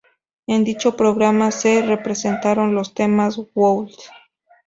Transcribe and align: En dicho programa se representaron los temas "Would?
En 0.47 0.63
dicho 0.63 0.97
programa 0.97 1.51
se 1.51 1.83
representaron 1.83 2.73
los 2.73 2.95
temas 2.95 3.39
"Would? 3.53 3.93